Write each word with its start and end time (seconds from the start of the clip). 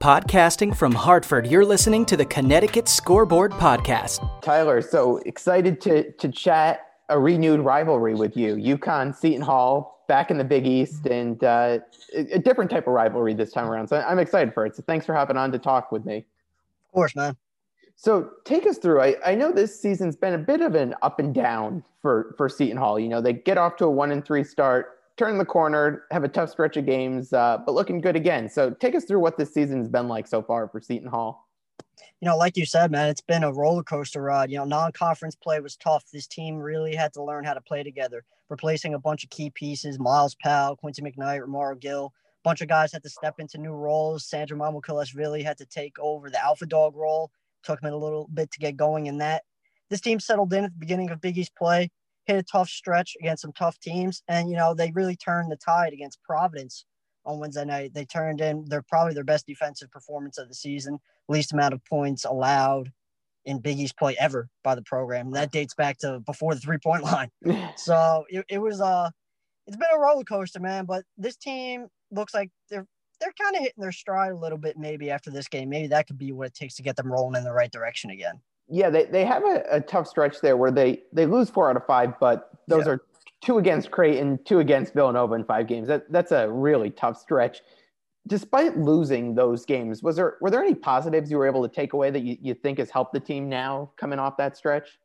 Podcasting 0.00 0.76
from 0.76 0.92
Hartford, 0.92 1.48
you're 1.48 1.64
listening 1.64 2.06
to 2.06 2.16
the 2.16 2.24
Connecticut 2.24 2.86
Scoreboard 2.86 3.50
Podcast. 3.50 4.20
Tyler, 4.42 4.80
so 4.80 5.16
excited 5.26 5.80
to 5.80 6.12
to 6.12 6.28
chat 6.28 6.86
a 7.08 7.18
renewed 7.18 7.58
rivalry 7.58 8.14
with 8.14 8.36
you. 8.36 8.54
UConn, 8.54 9.12
Seton 9.12 9.40
Hall, 9.40 10.04
back 10.06 10.30
in 10.30 10.38
the 10.38 10.44
Big 10.44 10.68
East, 10.68 11.06
and 11.06 11.42
uh, 11.42 11.80
a 12.14 12.38
different 12.38 12.70
type 12.70 12.86
of 12.86 12.92
rivalry 12.92 13.34
this 13.34 13.50
time 13.50 13.68
around. 13.68 13.88
So 13.88 13.96
I'm 13.96 14.20
excited 14.20 14.54
for 14.54 14.64
it. 14.66 14.76
So 14.76 14.84
thanks 14.86 15.04
for 15.04 15.16
hopping 15.16 15.36
on 15.36 15.50
to 15.50 15.58
talk 15.58 15.90
with 15.90 16.04
me. 16.04 16.18
Of 16.18 16.94
course, 16.94 17.16
man. 17.16 17.36
So 17.96 18.30
take 18.44 18.68
us 18.68 18.78
through. 18.78 19.00
I, 19.00 19.16
I 19.26 19.34
know 19.34 19.50
this 19.50 19.80
season's 19.82 20.14
been 20.14 20.34
a 20.34 20.38
bit 20.38 20.60
of 20.60 20.76
an 20.76 20.94
up 21.02 21.18
and 21.18 21.34
down 21.34 21.82
for 22.00 22.36
for 22.38 22.48
Seton 22.48 22.76
Hall. 22.76 23.00
You 23.00 23.08
know, 23.08 23.20
they 23.20 23.32
get 23.32 23.58
off 23.58 23.74
to 23.78 23.86
a 23.86 23.90
one 23.90 24.12
and 24.12 24.24
three 24.24 24.44
start, 24.44 24.97
turn 25.18 25.36
the 25.36 25.44
corner, 25.44 26.04
have 26.10 26.24
a 26.24 26.28
tough 26.28 26.50
stretch 26.50 26.76
of 26.76 26.86
games, 26.86 27.32
uh, 27.32 27.58
but 27.66 27.74
looking 27.74 28.00
good 28.00 28.16
again. 28.16 28.48
So 28.48 28.70
take 28.70 28.94
us 28.94 29.04
through 29.04 29.20
what 29.20 29.36
this 29.36 29.52
season's 29.52 29.88
been 29.88 30.08
like 30.08 30.26
so 30.26 30.40
far 30.42 30.68
for 30.68 30.80
Seton 30.80 31.08
Hall. 31.08 31.48
You 32.20 32.26
know, 32.26 32.36
like 32.36 32.56
you 32.56 32.64
said, 32.64 32.90
man, 32.90 33.08
it's 33.08 33.20
been 33.20 33.44
a 33.44 33.52
roller 33.52 33.82
coaster 33.82 34.22
ride. 34.22 34.50
You 34.50 34.58
know, 34.58 34.64
non-conference 34.64 35.34
play 35.36 35.60
was 35.60 35.76
tough. 35.76 36.04
This 36.12 36.26
team 36.26 36.56
really 36.56 36.94
had 36.94 37.12
to 37.14 37.22
learn 37.22 37.44
how 37.44 37.54
to 37.54 37.60
play 37.60 37.82
together, 37.82 38.24
replacing 38.48 38.94
a 38.94 38.98
bunch 38.98 39.24
of 39.24 39.30
key 39.30 39.50
pieces: 39.50 39.98
Myles 39.98 40.36
Powell, 40.42 40.76
Quincy 40.76 41.02
McKnight, 41.02 41.44
Romaro 41.46 41.78
Gill. 41.78 42.12
A 42.44 42.48
bunch 42.48 42.60
of 42.60 42.68
guys 42.68 42.92
had 42.92 43.02
to 43.02 43.08
step 43.08 43.34
into 43.38 43.58
new 43.58 43.72
roles. 43.72 44.24
Sandra 44.24 44.56
Sandro 44.56 45.14
really 45.14 45.42
had 45.42 45.58
to 45.58 45.66
take 45.66 45.98
over 45.98 46.30
the 46.30 46.42
alpha 46.42 46.66
dog 46.66 46.96
role. 46.96 47.30
Took 47.64 47.82
him 47.82 47.92
a 47.92 47.96
little 47.96 48.28
bit 48.32 48.50
to 48.52 48.58
get 48.58 48.76
going 48.76 49.06
in 49.06 49.18
that. 49.18 49.42
This 49.90 50.00
team 50.00 50.20
settled 50.20 50.52
in 50.52 50.64
at 50.64 50.72
the 50.72 50.78
beginning 50.78 51.10
of 51.10 51.20
Big 51.20 51.36
East 51.36 51.54
play 51.56 51.90
hit 52.28 52.36
a 52.36 52.42
tough 52.42 52.68
stretch 52.68 53.16
against 53.18 53.42
some 53.42 53.52
tough 53.52 53.80
teams, 53.80 54.22
and 54.28 54.48
you 54.48 54.56
know 54.56 54.74
they 54.74 54.92
really 54.92 55.16
turned 55.16 55.50
the 55.50 55.56
tide 55.56 55.92
against 55.92 56.22
Providence 56.22 56.84
on 57.24 57.40
Wednesday 57.40 57.64
night. 57.64 57.94
They 57.94 58.04
turned 58.04 58.40
in 58.40 58.64
they're 58.68 58.84
probably 58.88 59.14
their 59.14 59.24
best 59.24 59.46
defensive 59.46 59.90
performance 59.90 60.38
of 60.38 60.48
the 60.48 60.54
season, 60.54 60.98
least 61.28 61.52
amount 61.52 61.74
of 61.74 61.84
points 61.84 62.24
allowed 62.24 62.92
in 63.44 63.58
Big 63.58 63.78
East 63.78 63.98
play 63.98 64.14
ever 64.20 64.48
by 64.62 64.74
the 64.74 64.82
program. 64.82 65.32
That 65.32 65.50
dates 65.50 65.74
back 65.74 65.98
to 65.98 66.20
before 66.20 66.54
the 66.54 66.60
three 66.60 66.78
point 66.78 67.02
line. 67.02 67.30
so 67.76 68.24
it, 68.28 68.44
it 68.48 68.58
was 68.58 68.80
uh 68.80 69.10
it's 69.66 69.76
been 69.76 69.88
a 69.94 69.98
roller 69.98 70.24
coaster, 70.24 70.60
man. 70.60 70.84
But 70.84 71.04
this 71.16 71.36
team 71.36 71.88
looks 72.10 72.34
like 72.34 72.50
they're 72.70 72.86
they're 73.20 73.34
kind 73.40 73.56
of 73.56 73.62
hitting 73.62 73.82
their 73.82 73.92
stride 73.92 74.32
a 74.32 74.36
little 74.36 74.58
bit 74.58 74.76
maybe 74.76 75.10
after 75.10 75.30
this 75.30 75.48
game. 75.48 75.70
Maybe 75.70 75.88
that 75.88 76.06
could 76.06 76.18
be 76.18 76.32
what 76.32 76.48
it 76.48 76.54
takes 76.54 76.76
to 76.76 76.82
get 76.82 76.94
them 76.96 77.10
rolling 77.10 77.36
in 77.36 77.44
the 77.44 77.52
right 77.52 77.72
direction 77.72 78.10
again 78.10 78.40
yeah, 78.68 78.90
they, 78.90 79.04
they 79.04 79.24
have 79.24 79.44
a, 79.44 79.64
a, 79.70 79.80
tough 79.80 80.06
stretch 80.06 80.40
there 80.40 80.56
where 80.56 80.70
they, 80.70 81.02
they 81.12 81.26
lose 81.26 81.48
four 81.48 81.70
out 81.70 81.76
of 81.76 81.86
five, 81.86 82.18
but 82.20 82.50
those 82.66 82.86
yeah. 82.86 82.92
are 82.92 83.02
two 83.42 83.58
against 83.58 83.90
Creighton, 83.90 84.38
two 84.44 84.60
against 84.60 84.94
Villanova 84.94 85.34
in 85.34 85.44
five 85.44 85.66
games. 85.66 85.88
That 85.88 86.10
that's 86.10 86.32
a 86.32 86.48
really 86.48 86.90
tough 86.90 87.18
stretch. 87.18 87.60
Despite 88.26 88.76
losing 88.76 89.34
those 89.34 89.64
games, 89.64 90.02
was 90.02 90.16
there 90.16 90.36
were 90.40 90.50
there 90.50 90.62
any 90.62 90.74
positives 90.74 91.30
you 91.30 91.38
were 91.38 91.46
able 91.46 91.66
to 91.66 91.74
take 91.74 91.94
away 91.94 92.10
that 92.10 92.22
you, 92.22 92.36
you 92.40 92.54
think 92.54 92.78
has 92.78 92.90
helped 92.90 93.14
the 93.14 93.20
team 93.20 93.48
now 93.48 93.90
coming 93.96 94.18
off 94.18 94.36
that 94.36 94.56
stretch? 94.56 94.98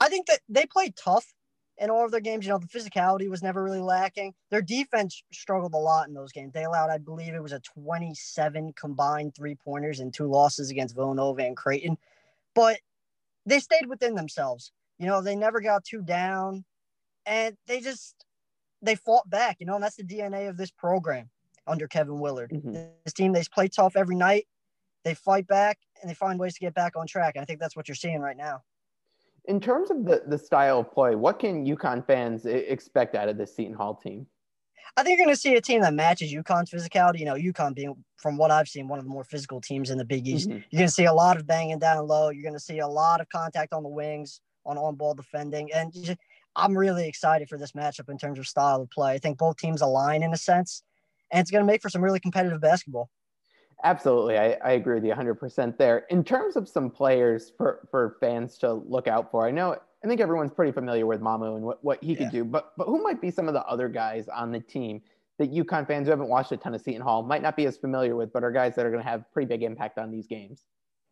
I 0.00 0.08
think 0.08 0.26
that 0.26 0.40
they 0.48 0.66
played 0.66 0.96
tough 0.96 1.32
in 1.78 1.90
all 1.90 2.04
of 2.04 2.10
their 2.10 2.20
games. 2.20 2.44
You 2.44 2.52
know, 2.52 2.58
the 2.58 2.66
physicality 2.66 3.28
was 3.28 3.42
never 3.42 3.62
really 3.62 3.80
lacking. 3.80 4.34
Their 4.50 4.62
defense 4.62 5.22
struggled 5.32 5.74
a 5.74 5.78
lot 5.78 6.08
in 6.08 6.14
those 6.14 6.32
games. 6.32 6.52
They 6.52 6.64
allowed, 6.64 6.90
I 6.90 6.98
believe, 6.98 7.34
it 7.34 7.42
was 7.42 7.52
a 7.52 7.60
27 7.60 8.72
combined 8.72 9.34
three 9.34 9.54
pointers 9.54 10.00
and 10.00 10.12
two 10.12 10.26
losses 10.26 10.70
against 10.70 10.94
Villanova 10.94 11.42
and 11.42 11.56
Creighton 11.56 11.96
but 12.54 12.78
they 13.46 13.58
stayed 13.58 13.86
within 13.86 14.14
themselves. 14.14 14.72
You 14.98 15.06
know, 15.06 15.20
they 15.20 15.36
never 15.36 15.60
got 15.60 15.84
too 15.84 16.02
down 16.02 16.64
and 17.26 17.56
they 17.66 17.80
just 17.80 18.24
they 18.82 18.94
fought 18.94 19.28
back, 19.28 19.56
you 19.60 19.66
know, 19.66 19.74
and 19.74 19.82
that's 19.82 19.96
the 19.96 20.04
DNA 20.04 20.48
of 20.48 20.56
this 20.56 20.70
program 20.70 21.30
under 21.66 21.88
Kevin 21.88 22.20
Willard. 22.20 22.50
Mm-hmm. 22.50 22.74
This 23.04 23.14
team, 23.14 23.32
they 23.32 23.42
play 23.52 23.68
tough 23.68 23.96
every 23.96 24.16
night. 24.16 24.46
They 25.04 25.14
fight 25.14 25.46
back 25.46 25.78
and 26.00 26.10
they 26.10 26.14
find 26.14 26.38
ways 26.38 26.54
to 26.54 26.60
get 26.60 26.74
back 26.74 26.96
on 26.96 27.06
track. 27.06 27.32
And 27.36 27.42
I 27.42 27.46
think 27.46 27.60
that's 27.60 27.76
what 27.76 27.88
you're 27.88 27.94
seeing 27.94 28.20
right 28.20 28.36
now. 28.36 28.62
In 29.46 29.60
terms 29.60 29.90
of 29.90 30.04
the, 30.04 30.22
the 30.26 30.38
style 30.38 30.80
of 30.80 30.92
play, 30.92 31.14
what 31.16 31.38
can 31.38 31.66
UConn 31.66 32.06
fans 32.06 32.46
expect 32.46 33.14
out 33.14 33.28
of 33.28 33.36
this 33.36 33.54
Seton 33.54 33.74
Hall 33.74 33.94
team? 33.94 34.26
I 34.96 35.02
think 35.02 35.18
you're 35.18 35.26
going 35.26 35.34
to 35.34 35.40
see 35.40 35.54
a 35.54 35.60
team 35.60 35.80
that 35.82 35.94
matches 35.94 36.32
UConn's 36.32 36.70
physicality. 36.70 37.20
You 37.20 37.26
know, 37.26 37.34
UConn 37.34 37.74
being, 37.74 37.96
from 38.16 38.36
what 38.36 38.50
I've 38.50 38.68
seen, 38.68 38.88
one 38.88 38.98
of 38.98 39.04
the 39.04 39.10
more 39.10 39.24
physical 39.24 39.60
teams 39.60 39.90
in 39.90 39.98
the 39.98 40.04
Big 40.04 40.26
East. 40.26 40.48
Mm-hmm. 40.48 40.58
You're 40.70 40.78
going 40.80 40.88
to 40.88 40.94
see 40.94 41.04
a 41.04 41.12
lot 41.12 41.36
of 41.36 41.46
banging 41.46 41.78
down 41.78 42.06
low. 42.06 42.30
You're 42.30 42.42
going 42.42 42.54
to 42.54 42.60
see 42.60 42.78
a 42.78 42.88
lot 42.88 43.20
of 43.20 43.28
contact 43.28 43.72
on 43.72 43.82
the 43.82 43.88
wings, 43.88 44.40
on 44.64 44.78
on-ball 44.78 45.14
defending, 45.14 45.72
and 45.72 45.92
just, 45.92 46.18
I'm 46.56 46.76
really 46.76 47.08
excited 47.08 47.48
for 47.48 47.58
this 47.58 47.72
matchup 47.72 48.08
in 48.08 48.18
terms 48.18 48.38
of 48.38 48.46
style 48.46 48.80
of 48.80 48.90
play. 48.90 49.12
I 49.12 49.18
think 49.18 49.38
both 49.38 49.56
teams 49.56 49.82
align 49.82 50.22
in 50.22 50.32
a 50.32 50.36
sense, 50.36 50.82
and 51.32 51.40
it's 51.40 51.50
going 51.50 51.62
to 51.62 51.66
make 51.66 51.82
for 51.82 51.90
some 51.90 52.02
really 52.02 52.20
competitive 52.20 52.60
basketball. 52.60 53.10
Absolutely, 53.82 54.38
I, 54.38 54.52
I 54.64 54.72
agree 54.72 54.94
with 54.94 55.04
you 55.04 55.12
100% 55.12 55.76
there. 55.76 56.06
In 56.08 56.24
terms 56.24 56.56
of 56.56 56.68
some 56.68 56.90
players 56.90 57.52
for 57.58 57.86
for 57.90 58.16
fans 58.20 58.56
to 58.58 58.72
look 58.72 59.08
out 59.08 59.30
for, 59.30 59.46
I 59.46 59.50
know 59.50 59.76
I 60.04 60.06
think 60.06 60.20
everyone's 60.20 60.52
pretty 60.52 60.72
familiar 60.72 61.06
with 61.06 61.22
Mamu 61.22 61.56
and 61.56 61.64
what, 61.64 61.82
what 61.82 62.04
he 62.04 62.12
yeah. 62.12 62.18
could 62.18 62.30
do, 62.30 62.44
but 62.44 62.72
but 62.76 62.86
who 62.86 63.02
might 63.02 63.22
be 63.22 63.30
some 63.30 63.48
of 63.48 63.54
the 63.54 63.64
other 63.64 63.88
guys 63.88 64.28
on 64.28 64.52
the 64.52 64.60
team 64.60 65.00
that 65.38 65.50
UConn 65.50 65.86
fans 65.86 66.06
who 66.06 66.10
haven't 66.10 66.28
watched 66.28 66.52
a 66.52 66.58
ton 66.58 66.74
of 66.74 66.82
Seton 66.82 67.00
Hall 67.00 67.22
might 67.22 67.42
not 67.42 67.56
be 67.56 67.64
as 67.66 67.78
familiar 67.78 68.14
with, 68.14 68.32
but 68.32 68.44
are 68.44 68.52
guys 68.52 68.76
that 68.76 68.84
are 68.84 68.90
going 68.90 69.02
to 69.02 69.08
have 69.08 69.24
pretty 69.32 69.48
big 69.48 69.62
impact 69.62 69.98
on 69.98 70.10
these 70.10 70.26
games? 70.26 70.66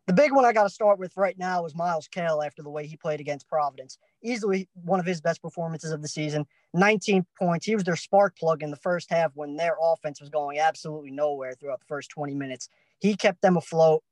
The 0.05 0.13
big 0.13 0.33
one 0.33 0.45
I 0.45 0.53
got 0.53 0.63
to 0.63 0.69
start 0.69 0.99
with 0.99 1.15
right 1.17 1.37
now 1.37 1.65
is 1.65 1.73
Myles 1.73 2.07
Cale 2.07 2.41
after 2.45 2.61
the 2.61 2.69
way 2.69 2.85
he 2.85 2.95
played 2.95 3.19
against 3.19 3.47
Providence. 3.47 3.97
Easily 4.21 4.67
one 4.73 4.99
of 4.99 5.05
his 5.05 5.21
best 5.21 5.41
performances 5.41 5.91
of 5.91 6.01
the 6.01 6.07
season. 6.07 6.45
19 6.73 7.25
points. 7.39 7.65
He 7.65 7.73
was 7.73 7.85
their 7.85 7.95
spark 7.95 8.37
plug 8.37 8.61
in 8.63 8.69
the 8.69 8.77
first 8.77 9.09
half 9.09 9.31
when 9.33 9.55
their 9.55 9.75
offense 9.81 10.19
was 10.19 10.29
going 10.29 10.59
absolutely 10.59 11.11
nowhere 11.11 11.53
throughout 11.53 11.79
the 11.79 11.85
first 11.85 12.09
20 12.09 12.35
minutes. 12.35 12.69
He 12.99 13.15
kept 13.15 13.41
them 13.41 13.57
afloat 13.57 14.03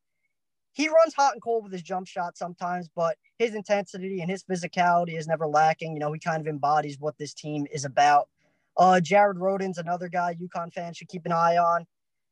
he 0.73 0.87
runs 0.87 1.13
hot 1.13 1.33
and 1.33 1.41
cold 1.41 1.63
with 1.63 1.73
his 1.73 1.81
jump 1.81 2.07
shot 2.07 2.37
sometimes, 2.37 2.89
but 2.95 3.17
his 3.37 3.55
intensity 3.55 4.21
and 4.21 4.29
his 4.29 4.43
physicality 4.43 5.17
is 5.17 5.27
never 5.27 5.47
lacking. 5.47 5.93
You 5.93 5.99
know, 5.99 6.13
he 6.13 6.19
kind 6.19 6.41
of 6.41 6.47
embodies 6.47 6.97
what 6.99 7.17
this 7.17 7.33
team 7.33 7.65
is 7.71 7.85
about. 7.85 8.29
Uh, 8.77 9.01
Jared 9.01 9.37
Rhoden's 9.37 9.77
another 9.77 10.07
guy 10.07 10.35
UConn 10.41 10.73
fans 10.73 10.97
should 10.97 11.09
keep 11.09 11.25
an 11.25 11.33
eye 11.33 11.57
on. 11.57 11.85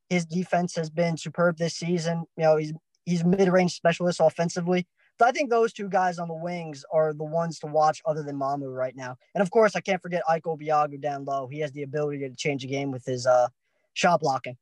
His 0.10 0.26
defense 0.26 0.76
has 0.76 0.90
been 0.90 1.18
superb 1.18 1.58
this 1.58 1.76
season. 1.76 2.24
You 2.38 2.44
know, 2.44 2.58
he's 2.58 2.74
he's 3.06 3.26
mid-range 3.26 3.74
specialist 3.74 4.20
offensively. 4.22 4.88
So 5.20 5.28
I 5.28 5.32
think 5.32 5.50
those 5.50 5.74
two 5.74 5.90
guys 5.90 6.18
on 6.18 6.30
the 6.30 6.34
wings 6.34 6.86
are 6.94 7.14
the 7.14 7.26
ones 7.26 7.60
to 7.60 7.68
watch 7.68 8.02
other 8.06 8.24
than 8.24 8.38
Mamu 8.38 8.74
right 8.74 8.96
now. 8.96 9.18
And 9.36 9.42
of 9.42 9.52
course, 9.52 9.76
I 9.76 9.82
can't 9.82 10.02
forget 10.02 10.24
Ike 10.30 10.44
Obiagu 10.44 11.02
down 11.02 11.26
low. 11.26 11.48
He 11.48 11.60
has 11.60 11.74
the 11.74 11.84
ability 11.84 12.20
to 12.20 12.34
change 12.36 12.64
a 12.64 12.68
game 12.68 12.90
with 12.90 13.04
his 13.04 13.28
uh, 13.28 13.50
shot 13.94 14.22
blocking. 14.22 14.56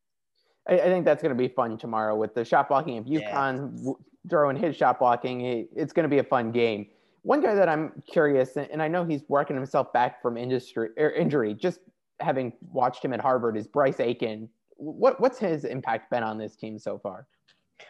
I, 0.68 0.74
I 0.74 0.86
think 0.86 1.06
that's 1.06 1.22
going 1.22 1.36
to 1.36 1.42
be 1.42 1.48
fun 1.48 1.78
tomorrow 1.78 2.16
with 2.16 2.36
the 2.36 2.44
shot 2.46 2.68
blocking. 2.68 2.98
of 2.98 3.06
UConn 3.06 3.80
yeah. 3.84 3.94
throwing 4.30 4.58
his 4.58 4.76
shot 4.76 5.00
blocking, 5.00 5.68
it's 5.76 5.94
going 5.94 6.04
to 6.04 6.10
be 6.10 6.20
a 6.20 6.24
fun 6.24 6.52
game. 6.52 6.88
One 7.24 7.42
guy 7.42 7.56
that 7.56 7.68
I'm 7.68 7.92
curious, 8.10 8.56
and 8.56 8.82
I 8.82 8.88
know 8.88 9.04
he's 9.04 9.24
working 9.28 9.56
himself 9.56 9.92
back 9.92 10.22
from 10.22 10.38
industry 10.38 10.90
or 10.98 11.08
er, 11.08 11.12
injury, 11.12 11.54
just 11.54 11.80
having 12.20 12.54
watched 12.72 13.04
him 13.04 13.14
at 13.14 13.20
Harvard, 13.20 13.58
is 13.58 13.68
Bryce 13.68 14.00
Aiken. 14.00 14.50
What 14.78 15.20
what's 15.20 15.40
his 15.40 15.66
impact 15.66 16.10
been 16.10 16.24
on 16.24 16.38
this 16.38 16.56
team 16.56 16.80
so 16.80 17.00
far? 17.00 17.28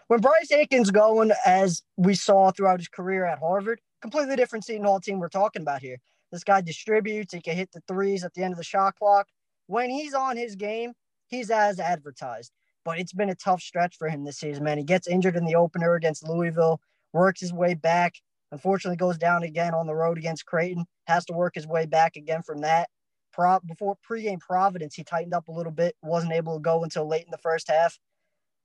When 0.07 0.21
Bryce 0.21 0.51
Aiken's 0.51 0.89
going, 0.89 1.31
as 1.45 1.83
we 1.97 2.16
saw 2.16 2.51
throughout 2.51 2.79
his 2.79 2.87
career 2.87 3.25
at 3.25 3.39
Harvard, 3.39 3.79
completely 4.01 4.35
different 4.35 4.66
Seton 4.66 4.85
Hall 4.85 4.99
team 4.99 5.19
we're 5.19 5.29
talking 5.29 5.61
about 5.61 5.81
here. 5.81 5.97
This 6.31 6.43
guy 6.43 6.61
distributes. 6.61 7.33
He 7.33 7.41
can 7.41 7.55
hit 7.55 7.71
the 7.71 7.81
threes 7.87 8.23
at 8.23 8.33
the 8.33 8.43
end 8.43 8.53
of 8.53 8.57
the 8.57 8.63
shot 8.63 8.95
clock. 8.95 9.27
When 9.67 9.89
he's 9.89 10.13
on 10.13 10.35
his 10.35 10.55
game, 10.55 10.93
he's 11.27 11.51
as 11.51 11.79
advertised 11.79 12.51
but 12.87 12.99
it's 12.99 13.11
been 13.11 13.29
a 13.29 13.35
tough 13.35 13.61
stretch 13.61 13.97
for 13.97 14.07
him 14.07 14.23
this 14.23 14.37
season, 14.37 14.63
man. 14.63 14.77
He 14.77 14.83
gets 14.85 15.09
injured 15.09 15.35
in 15.35 15.43
the 15.43 15.55
opener 15.55 15.95
against 15.95 16.25
Louisville, 16.25 16.79
works 17.11 17.41
his 17.41 17.51
way 17.51 17.73
back, 17.73 18.15
unfortunately 18.53 18.95
goes 18.95 19.17
down 19.17 19.43
again 19.43 19.73
on 19.73 19.87
the 19.87 19.93
road 19.93 20.17
against 20.17 20.45
Creighton, 20.45 20.85
has 21.05 21.25
to 21.25 21.33
work 21.33 21.55
his 21.55 21.67
way 21.67 21.85
back 21.85 22.15
again 22.15 22.43
from 22.43 22.61
that. 22.61 22.87
Pro- 23.33 23.59
before 23.59 23.97
pregame 24.09 24.39
Providence, 24.39 24.95
he 24.95 25.03
tightened 25.03 25.33
up 25.33 25.49
a 25.49 25.51
little 25.51 25.73
bit, 25.73 25.97
wasn't 26.01 26.31
able 26.31 26.53
to 26.53 26.61
go 26.61 26.85
until 26.85 27.05
late 27.05 27.25
in 27.25 27.31
the 27.31 27.37
first 27.39 27.69
half. 27.69 27.99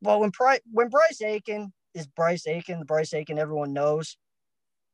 But 0.00 0.20
when, 0.20 0.30
Pri- 0.30 0.60
when 0.70 0.88
Bryce 0.88 1.20
Aiken 1.20 1.72
is 1.92 2.06
Bryce 2.06 2.46
Aiken, 2.46 2.78
the 2.78 2.84
Bryce 2.84 3.12
Aiken 3.12 3.40
everyone 3.40 3.72
knows, 3.72 4.16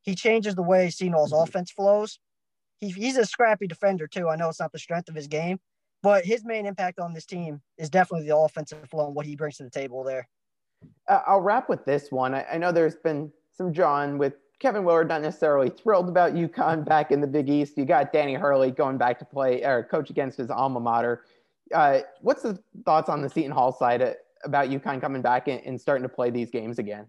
he 0.01 0.15
changes 0.15 0.55
the 0.55 0.63
way 0.63 0.89
Seton 0.89 1.13
Hall's 1.13 1.35
mm-hmm. 1.35 1.43
offense 1.43 1.71
flows. 1.71 2.19
He, 2.81 2.89
he's 2.89 3.19
a 3.19 3.27
scrappy 3.27 3.67
defender, 3.67 4.07
too. 4.07 4.31
I 4.31 4.37
know 4.37 4.49
it's 4.49 4.61
not 4.61 4.73
the 4.73 4.79
strength 4.79 5.11
of 5.11 5.15
his 5.15 5.27
game, 5.27 5.59
but 6.03 6.25
his 6.25 6.45
main 6.45 6.67
impact 6.67 6.99
on 6.99 7.13
this 7.13 7.27
team 7.27 7.61
is 7.77 7.91
definitely 7.91 8.27
the 8.27 8.37
offensive 8.37 8.89
flow 8.89 9.07
and 9.07 9.15
what 9.15 9.27
he 9.27 9.37
brings 9.37 9.57
to 9.57 9.65
the 9.65 9.71
table 9.71 10.05
there. 10.05 10.29
Uh, 11.09 11.21
I'll 11.27 11.41
wrap 11.41 11.69
with 11.69 11.85
this 11.85 12.13
one. 12.13 12.35
I, 12.35 12.45
I, 12.53 12.59
know 12.59 12.71
there's 12.71 12.95
been 12.97 13.33
some 13.53 13.73
John 13.73 14.17
with 14.17 14.35
Kevin 14.61 14.85
Willard, 14.85 15.09
not 15.09 15.23
necessarily 15.23 15.71
thrilled 15.71 16.09
about 16.09 16.35
UConn 16.35 16.85
back 16.85 17.11
in 17.11 17.21
the 17.21 17.27
Big 17.27 17.49
East. 17.49 17.77
You 17.77 17.85
got 17.85 18.13
Danny 18.13 18.35
Hurley 18.35 18.71
going 18.71 18.97
back 18.97 19.19
to 19.19 19.25
play 19.25 19.65
or 19.65 19.83
coach 19.83 20.11
against 20.11 20.39
his 20.39 20.51
alma 20.51 20.79
mater. 20.79 21.25
Uh, 21.75 22.01
what's 22.21 22.43
the 22.43 22.59
thoughts 22.85 23.09
on 23.09 23.23
the 23.23 23.29
Seton 23.29 23.51
Hall 23.51 23.73
side 23.73 24.03
uh, 24.03 24.13
about 24.45 24.69
UConn 24.69 25.01
coming 25.01 25.21
back 25.21 25.49
and, 25.49 25.61
and 25.65 25.81
starting 25.81 26.03
to 26.03 26.09
play 26.09 26.31
these 26.31 26.51
games 26.51 26.79
again? 26.79 27.07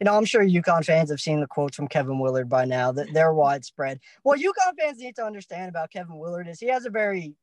you 0.00 0.04
know, 0.04 0.16
I'm 0.16 0.24
sure 0.24 0.44
UConn 0.44 0.84
fans 0.84 1.10
have 1.10 1.20
seen 1.20 1.40
the 1.40 1.46
quotes 1.46 1.76
from 1.76 1.88
Kevin 1.88 2.18
Willard 2.18 2.48
by 2.48 2.64
now 2.64 2.92
that 2.92 3.12
they're 3.12 3.32
widespread. 3.32 4.00
What 4.22 4.40
UConn 4.40 4.76
fans 4.78 4.98
need 4.98 5.16
to 5.16 5.24
understand 5.24 5.68
about 5.68 5.90
Kevin 5.90 6.18
Willard 6.18 6.48
is 6.48 6.60
he 6.60 6.68
has 6.68 6.86
a 6.86 6.90
very 6.90 7.34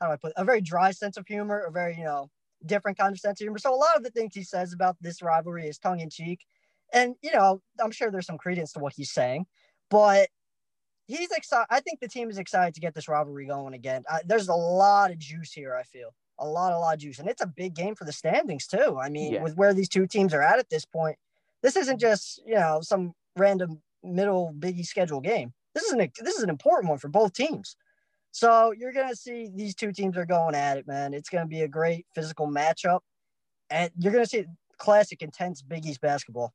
how 0.00 0.06
do 0.06 0.12
I 0.12 0.16
put 0.16 0.28
it? 0.28 0.34
a 0.36 0.44
very 0.44 0.60
dry 0.60 0.90
sense 0.90 1.16
of 1.16 1.26
humor, 1.26 1.60
a 1.60 1.70
very, 1.70 1.96
you 1.96 2.04
know, 2.04 2.30
different 2.64 2.98
kind 2.98 3.12
of 3.12 3.20
sense 3.20 3.40
of 3.40 3.44
humor. 3.44 3.58
So 3.58 3.74
a 3.74 3.76
lot 3.76 3.96
of 3.96 4.02
the 4.02 4.10
things 4.10 4.34
he 4.34 4.42
says 4.42 4.72
about 4.72 4.96
this 5.00 5.22
rivalry 5.22 5.66
is 5.66 5.78
tongue 5.78 6.00
in 6.00 6.10
cheek. 6.10 6.40
And, 6.92 7.14
you 7.22 7.32
know, 7.32 7.62
I'm 7.82 7.90
sure 7.90 8.10
there's 8.10 8.26
some 8.26 8.38
credence 8.38 8.72
to 8.72 8.80
what 8.80 8.94
he's 8.94 9.12
saying, 9.12 9.46
but 9.90 10.28
he's 11.06 11.30
excited. 11.30 11.66
I 11.70 11.80
think 11.80 12.00
the 12.00 12.08
team 12.08 12.30
is 12.30 12.38
excited 12.38 12.74
to 12.74 12.80
get 12.80 12.94
this 12.94 13.08
rivalry 13.08 13.46
going 13.46 13.74
again. 13.74 14.02
I, 14.08 14.20
there's 14.24 14.48
a 14.48 14.54
lot 14.54 15.10
of 15.10 15.18
juice 15.18 15.52
here, 15.52 15.74
I 15.74 15.84
feel. 15.84 16.14
A 16.38 16.46
lot, 16.46 16.72
a 16.72 16.78
lot 16.78 16.94
of 16.94 17.00
juice. 17.00 17.18
And 17.18 17.28
it's 17.28 17.42
a 17.42 17.46
big 17.46 17.74
game 17.74 17.94
for 17.94 18.04
the 18.04 18.12
standings, 18.12 18.66
too. 18.66 18.98
I 19.00 19.10
mean, 19.10 19.34
yeah. 19.34 19.42
with 19.42 19.56
where 19.56 19.74
these 19.74 19.88
two 19.88 20.06
teams 20.06 20.32
are 20.32 20.42
at 20.42 20.58
at 20.58 20.70
this 20.70 20.84
point, 20.86 21.16
this 21.62 21.76
isn't 21.76 22.00
just, 22.00 22.42
you 22.46 22.54
know, 22.54 22.80
some 22.82 23.12
random 23.36 23.82
middle 24.02 24.54
biggie 24.58 24.86
schedule 24.86 25.20
game. 25.20 25.52
This 25.74 25.84
is 25.84 25.92
an 25.92 26.10
this 26.20 26.36
is 26.36 26.42
an 26.42 26.50
important 26.50 26.88
one 26.88 26.98
for 26.98 27.08
both 27.08 27.32
teams. 27.32 27.76
So 28.32 28.72
you're 28.72 28.92
gonna 28.92 29.16
see 29.16 29.50
these 29.54 29.74
two 29.74 29.92
teams 29.92 30.16
are 30.16 30.26
going 30.26 30.54
at 30.54 30.78
it, 30.78 30.86
man. 30.86 31.14
It's 31.14 31.28
gonna 31.28 31.46
be 31.46 31.62
a 31.62 31.68
great 31.68 32.06
physical 32.14 32.46
matchup, 32.46 33.00
and 33.70 33.90
you're 33.98 34.12
gonna 34.12 34.26
see 34.26 34.46
classic 34.78 35.22
intense 35.22 35.62
Big 35.62 35.86
East 35.86 36.00
basketball. 36.00 36.52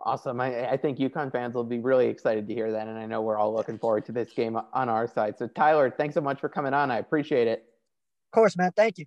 Awesome. 0.00 0.40
I, 0.40 0.70
I 0.70 0.76
think 0.76 0.98
UConn 0.98 1.30
fans 1.30 1.54
will 1.54 1.64
be 1.64 1.78
really 1.78 2.06
excited 2.06 2.48
to 2.48 2.54
hear 2.54 2.72
that, 2.72 2.88
and 2.88 2.98
I 2.98 3.06
know 3.06 3.22
we're 3.22 3.38
all 3.38 3.54
looking 3.54 3.78
forward 3.78 4.04
to 4.06 4.12
this 4.12 4.32
game 4.32 4.58
on 4.72 4.88
our 4.88 5.06
side. 5.06 5.38
So 5.38 5.46
Tyler, 5.46 5.90
thanks 5.90 6.14
so 6.14 6.20
much 6.20 6.40
for 6.40 6.48
coming 6.48 6.74
on. 6.74 6.90
I 6.90 6.98
appreciate 6.98 7.46
it. 7.46 7.64
Of 8.32 8.34
course, 8.34 8.56
man. 8.56 8.72
Thank 8.74 8.98
you. 8.98 9.06